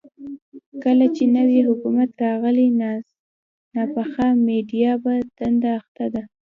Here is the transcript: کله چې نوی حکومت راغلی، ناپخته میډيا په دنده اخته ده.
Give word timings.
کله 0.83 1.05
چې 1.15 1.23
نوی 1.37 1.59
حکومت 1.69 2.09
راغلی، 2.25 2.67
ناپخته 3.75 4.27
میډيا 4.45 4.91
په 5.03 5.11
دنده 5.37 5.69
اخته 5.79 6.05
ده. 6.13 6.21